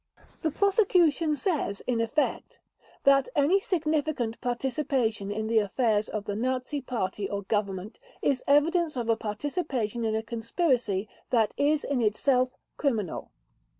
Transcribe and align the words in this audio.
The 0.41 0.49
Prosecution 0.49 1.35
says, 1.35 1.81
in 1.85 2.01
effect, 2.01 2.57
that 3.03 3.29
any 3.35 3.59
significant 3.59 4.41
participation 4.41 5.29
in 5.31 5.45
the 5.45 5.59
affairs 5.59 6.09
of 6.09 6.25
the 6.25 6.35
Nazi 6.35 6.81
Party 6.81 7.29
or 7.29 7.43
Government 7.43 7.99
is 8.19 8.43
evidence 8.47 8.95
of 8.95 9.09
a 9.09 9.15
participation 9.15 10.03
in 10.03 10.15
a 10.15 10.23
conspiracy 10.23 11.07
that 11.29 11.53
is 11.55 11.83
in 11.83 12.01
itself 12.01 12.49
criminal. 12.77 13.29